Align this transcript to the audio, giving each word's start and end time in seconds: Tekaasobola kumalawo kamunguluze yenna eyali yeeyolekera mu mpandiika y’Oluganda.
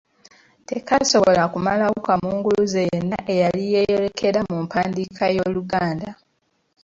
Tekaasobola 0.69 1.43
kumalawo 1.53 1.97
kamunguluze 2.07 2.79
yenna 2.89 3.17
eyali 3.33 3.61
yeeyolekera 3.73 4.39
mu 4.49 4.57
mpandiika 4.65 5.23
y’Oluganda. 5.35 6.09